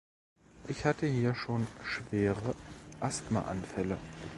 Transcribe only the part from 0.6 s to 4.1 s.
Ich hatte hier schon schwere Asthmaanfälle.